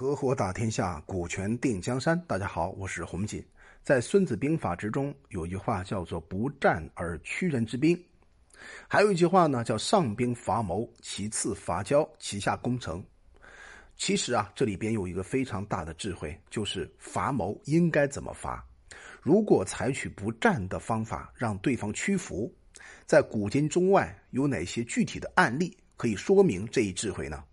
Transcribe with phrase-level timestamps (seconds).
[0.00, 2.18] 合伙打天下，股权定江山。
[2.26, 3.44] 大家好，我是洪锦。
[3.82, 8.02] 在《孙子兵法》之中，有一句话叫做“不战而屈人之兵”，
[8.88, 13.04] 还有一句话呢，叫“上兵伐谋，其次伐交，其下攻城”。
[13.94, 18.66] 其实啊，这里边有一个非常大的智慧，就是伐谋应该怎么伐。
[19.20, 22.50] 如果采取不战的方法，让对方屈服，
[23.04, 27.44] 在古今中外有哪些具体的案例可以说明这一智慧呢？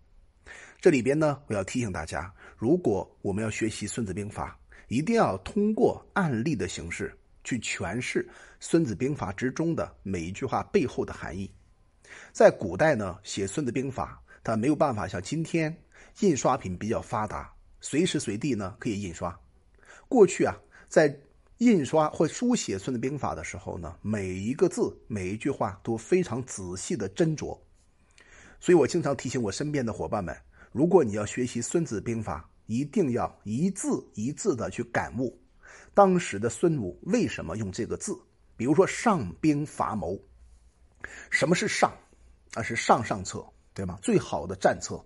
[0.80, 7.12] 这里边呢，我要提醒大家，如果我们要学习《孙子兵法》，一定要通过案例的形式
[7.42, 8.22] 去诠释
[8.60, 11.50] 《孙子兵法》之中的每一句话背后的含义。
[12.32, 15.76] 在古代呢，写《孙子兵法》，它没有办法像今天
[16.20, 19.36] 印刷品比较发达，随时随地呢可以印刷。
[20.08, 20.54] 过去啊，
[20.88, 21.12] 在
[21.56, 27.58] 印刷或书写《孙子兵法》的时候呢，每一个字、每一句话都非常仔细的斟酌。
[28.60, 30.36] 所以我经常提醒我身边的伙伴们。
[30.72, 35.40] 如果你要学习《孙子兵法》，一定要一字一字的去感悟
[35.94, 38.18] 当时的孙武为什么用这个字。
[38.56, 40.18] 比如说“上兵伐谋”，
[41.30, 41.92] 什么是上？
[42.54, 43.98] 啊，是上上策，对吗？
[44.02, 45.04] 最好的战策。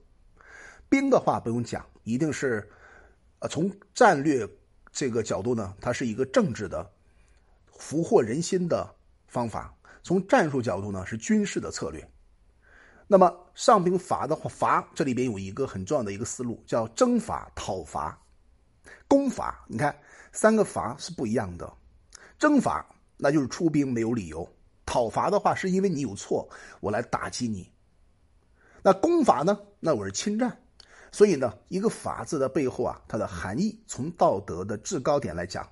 [0.88, 2.66] 兵的话不用讲，一定是，
[3.40, 4.48] 呃，从战略
[4.92, 6.90] 这个角度呢，它是一个政治的、
[7.72, 8.94] 俘获人心的
[9.26, 12.08] 方法；从战术角度呢，是军事的策略。
[13.12, 18.18] 那么上兵伐的话，伐这里边有一个很重要的一个思路，叫征伐、讨伐、
[19.06, 19.62] 攻伐。
[19.68, 19.94] 你看
[20.32, 21.70] 三个伐是不一样的。
[22.38, 22.82] 征伐
[23.18, 24.48] 那就是出兵没有理由，
[24.86, 26.48] 讨伐的话是因为你有错，
[26.80, 27.70] 我来打击你。
[28.82, 29.60] 那攻伐呢？
[29.78, 30.58] 那我是侵占。
[31.10, 35.68] 所以呢，一个伐字的背后啊，它的含义从道德的制高点来讲，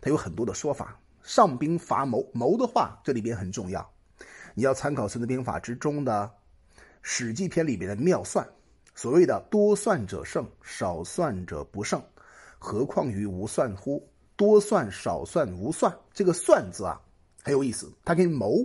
[0.00, 0.98] 它有很多的说法。
[1.22, 3.88] 上兵伐谋，谋的话这里边很重要，
[4.56, 6.28] 你要参考《孙子兵法》之中的。
[7.02, 8.48] 《史记》篇里面的妙算，
[8.94, 12.02] 所谓的多算者胜，少算者不胜，
[12.58, 14.08] 何况于无算乎？
[14.36, 17.00] 多算少算无算，这个“算”字啊
[17.42, 18.56] 很有意思，它跟谋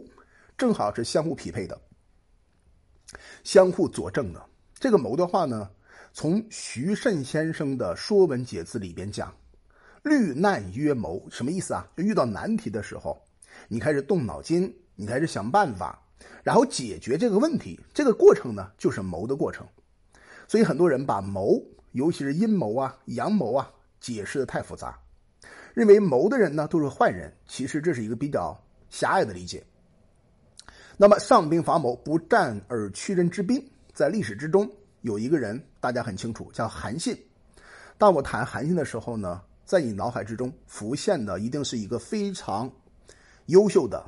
[0.58, 1.80] 正好是相互匹配的，
[3.44, 4.44] 相互佐证的。
[4.76, 5.70] 这个谋的话呢，
[6.14, 9.36] 从徐慎先生的《说文解字》里边讲
[10.04, 11.86] ，“虑难曰谋”，什么意思啊？
[11.98, 13.22] 就遇到难题的时候，
[13.68, 16.07] 你开始动脑筋，你开始想办法。
[16.44, 19.66] 然后解决这个问题，这个过程呢，就是谋的过程。
[20.48, 21.62] 所以很多人把谋，
[21.92, 23.70] 尤其是阴谋啊、阳谋啊，
[24.00, 24.98] 解释的太复杂，
[25.74, 27.34] 认为谋的人呢都是坏人。
[27.48, 28.58] 其实这是一个比较
[28.90, 29.62] 狭隘的理解。
[30.96, 33.62] 那么上兵伐谋，不战而屈人之兵，
[33.94, 34.70] 在历史之中
[35.02, 37.18] 有一个人，大家很清楚，叫韩信。
[37.98, 42.72] 当我谈韩信的时候呢，在你脑海之中浮现的一定是一个非常
[43.48, 44.04] 优秀的。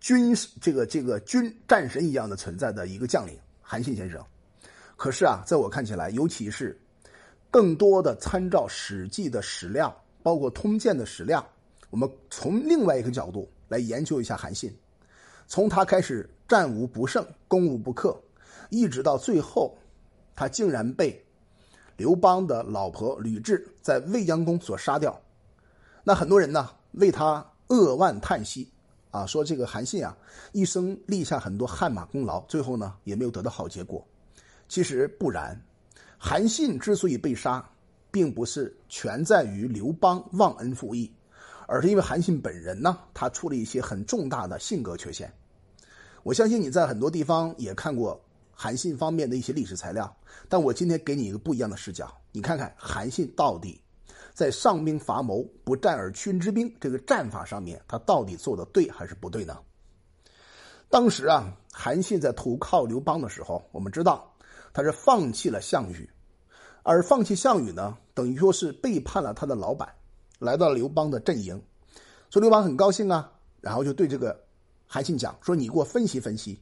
[0.00, 4.24] 军这个这个军战神一样的存在的一个将领韩信先生，
[4.96, 6.76] 可是啊，在我看起来，尤其是
[7.50, 11.46] 更多的参照《史记》的史料，包括《通鉴》的史料，
[11.90, 14.74] 我们从另外一个角度来研究一下韩信。
[15.46, 18.18] 从他开始战无不胜、攻无不克，
[18.70, 19.76] 一直到最后，
[20.34, 21.22] 他竟然被
[21.96, 25.20] 刘邦的老婆吕雉在未央宫所杀掉。
[26.02, 28.70] 那很多人呢为他扼腕叹息。
[29.10, 30.16] 啊，说这个韩信啊，
[30.52, 34.06] 一生立下很多汗马功劳，最后呢也没有得到好结果。
[34.68, 35.60] 其实不然，
[36.16, 37.68] 韩信之所以被杀，
[38.10, 41.12] 并不是全在于刘邦忘恩负义，
[41.66, 45.32] 而是因为韩信本人呢，他出了一些很重大的性格缺陷。
[46.22, 48.20] 我相信你在很多地方也看过
[48.52, 50.14] 韩信方面的一些历史材料，
[50.48, 53.80] 但我今天给你一个不一样的视角，你看看韩信到底。
[54.40, 59.58] 在上兵伐谋，不战而屈人之兵这个战法上面，他到底做的对还是不对呢？
[60.88, 64.34] 当时啊，韩信在投靠刘邦的时候，我们知道
[64.72, 66.08] 他是放弃了项羽，
[66.82, 69.94] 而放弃项羽呢，等于说是背叛了他的老板，
[70.38, 71.62] 来到了刘邦的阵营。
[72.30, 73.30] 所以刘邦很高兴啊，
[73.60, 74.42] 然后就对这个
[74.86, 76.58] 韩信讲说：“你给我分析分析，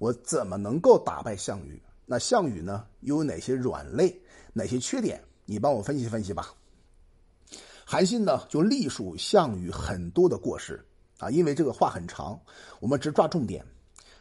[0.00, 1.80] 我怎么能够打败项羽？
[2.06, 4.20] 那项羽呢，又有哪些软肋，
[4.52, 5.22] 哪些缺点？
[5.44, 6.52] 你帮我分析分析吧。”
[7.90, 10.78] 韩信呢，就隶属项羽很多的过失
[11.16, 12.38] 啊，因为这个话很长，
[12.80, 13.64] 我们只抓重点。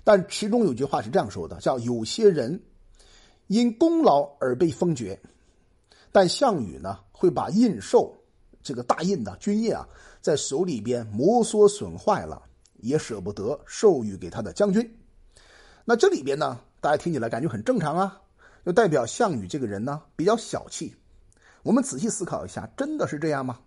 [0.06, 2.64] 但其中有句话是这样说的，叫“有些人
[3.48, 5.20] 因功劳而被封爵”，
[6.14, 8.10] 但项羽呢，会把印绶
[8.64, 9.86] 这个大印的军印啊，
[10.22, 12.42] 在手里边摩挲损坏了，
[12.78, 14.98] 也舍不得授予给他的将军。
[15.84, 18.22] 那这里边呢，大家听起来感觉很正常啊，
[18.66, 20.96] 就代表项羽这个人呢，比较小气。
[21.68, 23.60] 我们仔细思考一下，真的是这样吗？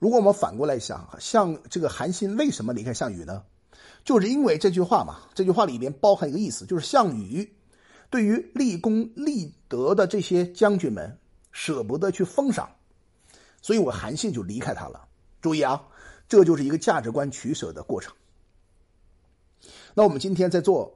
[0.00, 3.44] 如果我们反过来想，像这个韩信为什么离开项羽呢？
[4.04, 5.20] 就是因为这句话嘛。
[5.32, 7.48] 这句话里边包含一个意思，就是项羽
[8.10, 11.16] 对于立功立德的这些将军们，
[11.52, 12.68] 舍不得去封赏，
[13.60, 15.06] 所以我韩信就离开他了。
[15.40, 15.80] 注意啊，
[16.28, 18.12] 这就是一个价值观取舍的过程。
[19.94, 20.92] 那我们今天在做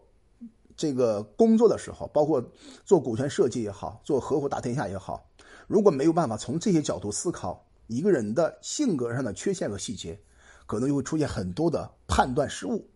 [0.77, 2.45] 这个工作的时候，包括
[2.85, 5.25] 做股权设计也好，做合伙打天下也好，
[5.67, 10.19] 如果没有办法从这些角度思考一个人的性格上的缺陷和细节，
[10.67, 12.89] 可能就会出现很多的判断失误。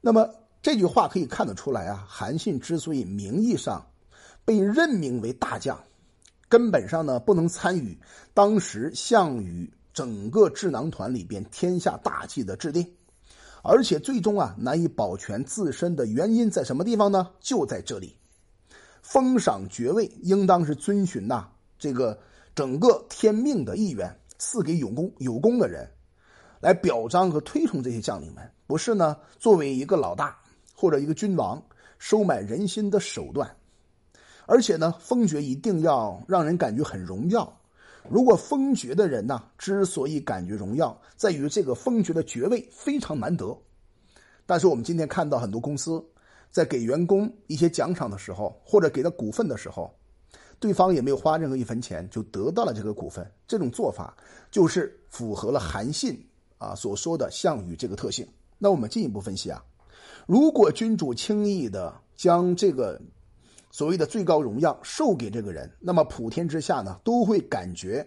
[0.00, 0.28] 那么
[0.62, 3.86] 这句话可以看得出来啊，韩信之所以名义上
[4.44, 5.78] 被任命为大将，
[6.48, 7.98] 根本上呢不能参与
[8.32, 12.86] 当时项羽整个智囊团里边天下大计的制定。
[13.62, 17.30] 而且最终啊，难以保全自身的原因在什么地方呢？
[17.40, 18.14] 就在这里，
[19.00, 21.48] 封赏爵位应当是遵循呐
[21.84, 22.18] 这个
[22.54, 25.86] 整个天命的意愿，赐给有功有功的人，
[26.58, 30.34] 来表彰和推崇这些将领们，不是呢作为一个老大
[30.74, 31.62] 或者一个君王
[31.98, 33.54] 收买人心的手段。
[34.46, 37.54] 而且呢，封爵一定要让人感觉很荣耀。
[38.08, 43.54] 如果封爵的人呢，之所以感觉荣耀，在于这个封爵的爵位非常难得。
[44.46, 46.02] 但是我们今天看到很多公司
[46.50, 49.94] 在给员工一些奖赏的时候，或者给他股份的时候，
[50.64, 53.30] 对方也没有花任何一分钱就得到了这个股份。
[53.46, 54.16] 这种做法
[54.50, 56.26] 就是符合了韩信
[56.56, 58.26] 啊所说的项羽这个特性。
[58.56, 59.62] 那我们进一步分析啊，
[60.26, 62.98] 如果君主轻易的将这个。
[63.70, 68.06] 所谓的最高荣耀授给这个人，那么普天之下呢都会感觉，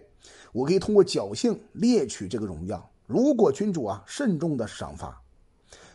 [0.50, 2.90] 我可以通过侥幸猎取这个荣耀。
[3.06, 5.20] 如果君主啊慎重的赏罚，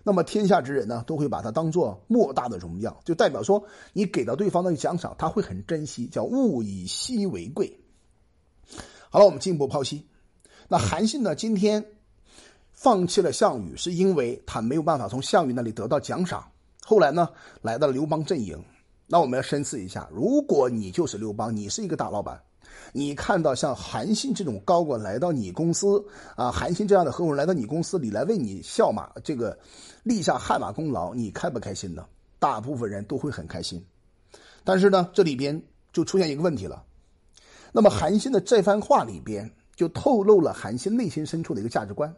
[0.04, 3.64] 那么天下之人呢都会把它当做莫大的荣耀，就代表说
[3.94, 7.80] 你给到对方的奖赏，他会很珍惜，叫物以稀为贵。
[9.10, 10.06] 好了，我们进一步剖析，
[10.68, 11.86] 那韩信呢今天
[12.72, 16.52] 放弃了项羽，是因为他没有办法从项羽那里得到奖赏，
[16.82, 17.30] 后来呢
[17.62, 18.62] 来到了刘邦阵营。
[19.06, 22.42] 那我们要深思一下，如果你就是刘邦，你是一个大老板，
[22.92, 26.04] 你看到像韩信这种高管来到你公司
[26.36, 29.58] 啊，韩信这样的合伙人来到你公司里来为你效马，这个
[30.04, 32.06] 立下汗马功劳，你开不开心呢？
[32.40, 33.84] 大部分人都会很开心。
[34.64, 35.62] 但是呢，这里边
[35.92, 36.84] 就出现一个问题了。
[37.72, 42.14] 那么韩信的这番话里边就透露了韩信内心深处的一个价值观，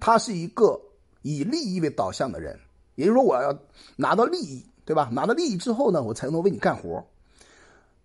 [0.00, 0.80] 他是一个
[1.22, 2.58] 以利益为导向的人，
[2.94, 3.58] 也就是说，我要
[3.96, 4.64] 拿到利益。
[4.84, 5.08] 对吧？
[5.12, 7.06] 拿到利益之后呢，我才能为你干活，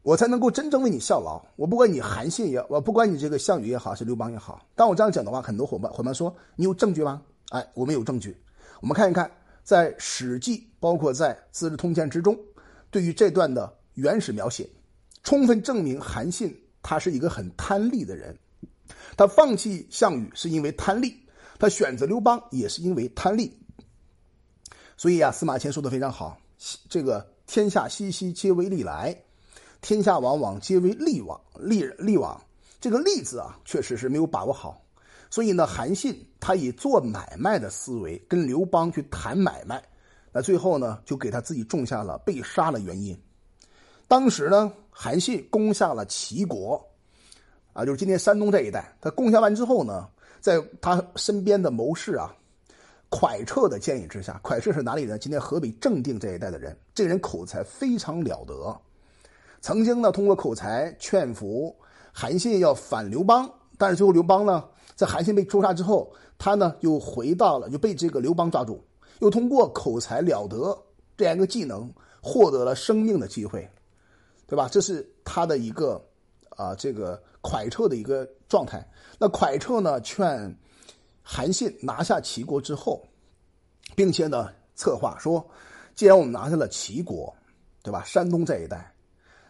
[0.08, 1.46] 我才能够真正为你效劳。
[1.58, 4.66] 我不管你韩信也，我不管你这个项羽也好，是刘邦也好。
[4.74, 7.22] 当我这样讲的话，很多伙伴伙伴说：“你有证据吗？”
[7.52, 8.42] 哎，我们有证据。
[8.80, 9.30] 我们看一看，
[9.66, 12.40] 在《史记》包括在《资治通鉴》之中，
[12.90, 14.70] 对于这段的原始描写，
[15.24, 18.34] 充分证明韩信他是一个很贪利的人。
[19.18, 21.14] 他放弃项羽是因为贪利，
[21.60, 23.60] 他选择刘邦也是因为贪利。
[24.96, 26.40] 所以啊，司马迁说的非常好。
[26.88, 29.14] 这个天下熙熙，皆为利来；
[29.82, 31.40] 天下往往，皆为利往。
[31.60, 32.40] 利利往，
[32.80, 34.82] 这个“利”字啊，确实是没有把握好。
[35.30, 39.84] 所以呢，韩信他以做买卖的思维跟刘邦去谈买卖，
[40.32, 43.18] 那最后呢，就给他自己种下了被杀的原因。
[44.08, 46.82] 当时呢，韩信攻下了齐国，
[47.74, 48.96] 啊，就是今天山东这一带。
[49.02, 50.08] 他攻下完之后呢，
[50.40, 52.34] 在他身边的谋士啊。
[53.10, 55.18] 蒯彻的建议之下，蒯彻是哪里人？
[55.18, 56.78] 今天河北正定这一带的人。
[56.94, 58.78] 这个人口才非常了得，
[59.62, 61.76] 曾经呢通过口才劝服
[62.12, 64.64] 韩信要反刘邦，但是最后刘邦呢
[64.96, 68.84] 在韩信被诛杀之后，他呢又回到了就被这个刘邦抓住，
[69.20, 70.78] 又通过口才了得
[71.16, 73.70] 这样一个技能获得了生命的机会，
[74.46, 74.68] 对吧？
[74.72, 76.04] 这是他的一个
[76.50, 78.88] 啊这个蒯彻的一个状态。
[79.20, 80.58] 那蒯彻呢劝。
[81.30, 83.06] 韩信拿下齐国之后，
[83.98, 85.46] 并且呢，策划说，
[85.94, 87.36] 既然我们拿下了齐国，
[87.84, 88.02] 对吧？
[88.06, 88.96] 山东这一带，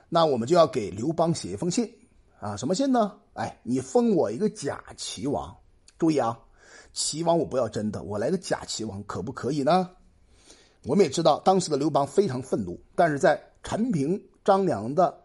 [0.09, 1.91] 那我们就要给刘邦写一封信
[2.39, 3.17] 啊，什么信呢？
[3.33, 5.55] 哎，你封我一个假齐王，
[5.97, 6.39] 注意啊，
[6.93, 9.89] 齐王我不要真的，我来个假齐王，可不可以呢？
[10.85, 15.21] 我们也知道，当时的刘邦非常愤怒，但是在陈平、张良的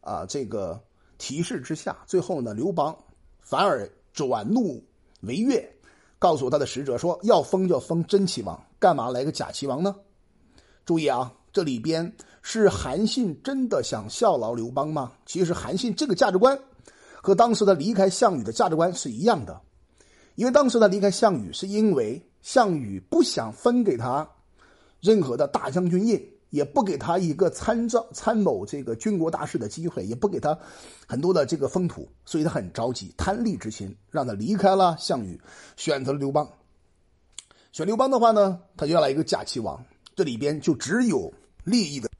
[0.00, 0.82] 啊这个
[1.16, 2.96] 提示之下，最后呢，刘邦
[3.40, 4.84] 反而转怒
[5.22, 5.74] 为悦。
[6.20, 9.94] 告诉他的使者说：“要封就封真齐王，干嘛来个假齐王呢？”
[10.84, 12.12] 注意啊，这里边
[12.42, 15.12] 是韩信真的想效劳刘邦吗？
[15.26, 16.58] 其实韩信这个价值观
[17.22, 19.60] 和当时的离开项羽的价值观是一样的，
[20.34, 24.28] 因为当时他离开项羽是因为项羽不想分给他
[25.00, 26.34] 任何的大将军印。
[26.50, 30.58] 也不给他一个参照参谋这个军国大事的机会，也不给他
[31.06, 35.38] 很多的这个封土，所以他很着急，贪利之心让他离开了项羽，
[35.76, 36.50] 选择了刘邦。
[37.70, 39.78] 选刘邦的话呢，他就要来一个假齐王，
[40.18, 41.32] 这里边就只有
[41.62, 42.10] 利益的，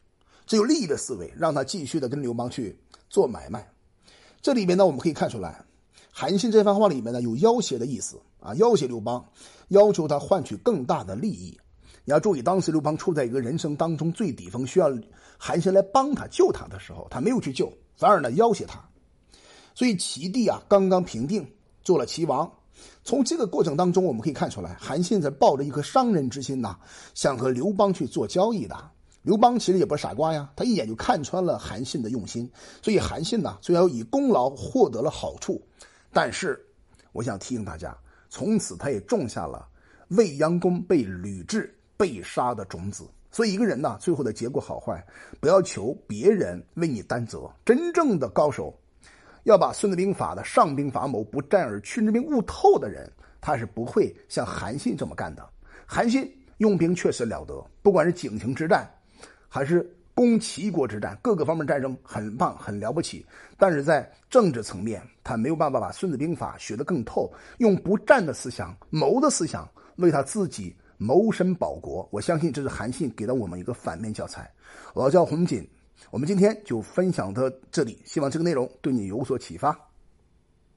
[0.46, 2.78] 只有利益的思维，让他继续的跟刘邦去
[3.10, 3.68] 做买卖。
[4.40, 5.64] 这里面呢，我们可以看出来，
[6.12, 9.28] 韩信这番话里面呢有要挟的意思啊，要挟刘邦，
[9.70, 11.58] 要求他换取更大的利益。
[12.04, 14.96] 你要注意，当时刘邦处在一个人生当中最底峰，需要
[15.36, 18.80] 韩信来帮他救他的时候，他没有去救，反而呢要挟他。
[19.74, 21.44] 所以齐地啊刚刚平定，
[21.82, 22.48] 做了齐王。
[23.04, 26.76] 从这个过程当中，我们可以看出来，韩信在抱着一颗商人之心呐，
[27.14, 28.76] 想和刘邦去做交易的。
[29.22, 32.50] 刘邦其实也不是傻瓜呀，他一眼就看穿了韩信的用心。
[32.82, 35.60] 所以韩信呢，虽然以功劳获得了好处，
[36.12, 36.58] 但是
[37.12, 37.96] 我想提醒大家，
[38.30, 39.66] 从此他也种下了
[40.08, 43.04] 未央宫被吕雉被杀的种子。
[43.30, 45.04] 所以一个人呢，最后的结果好坏，
[45.40, 47.50] 不要求别人为你担责。
[47.64, 48.74] 真正的高手，
[49.44, 55.48] 要把《孙子兵法》的上兵伐谋，不战而屈之兵悟透的人，他是不会像韩信这么干的。
[55.86, 58.88] 韩信用兵确实了得，不管是井陉之战。
[59.50, 63.24] 还是攻齐国之战，各个方面战争很棒，很了不起。
[63.56, 69.66] 但是在政治层面，他没有办法把《孙子兵法》学得更透，用不战的思想、谋的思想
[69.96, 72.06] 为他自己谋身保国。
[72.12, 74.52] 我相信这是韩信给了我们一个反面教材。
[74.92, 75.66] 我叫洪锦，
[76.10, 79.87] 我们今天就分享到这里，希望这个内容对你有所启发。